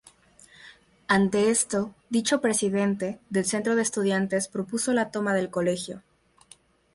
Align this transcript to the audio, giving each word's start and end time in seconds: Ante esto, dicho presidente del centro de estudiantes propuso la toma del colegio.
Ante 1.07 1.51
esto, 1.51 1.93
dicho 2.09 2.41
presidente 2.41 3.19
del 3.29 3.45
centro 3.45 3.75
de 3.75 3.83
estudiantes 3.83 4.47
propuso 4.47 4.93
la 4.93 5.11
toma 5.11 5.35
del 5.35 5.51
colegio. 5.51 6.01